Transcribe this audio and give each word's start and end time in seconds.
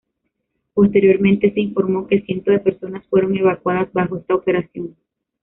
Posteriormente, 0.73 1.53
se 1.53 1.59
informó 1.61 2.07
que 2.07 2.23
cientos 2.23 2.53
de 2.55 2.59
personas 2.59 3.05
fueron 3.05 3.37
evacuadas 3.37 3.93
bajo 3.93 4.17
esta 4.17 4.33
operación. 4.33 4.95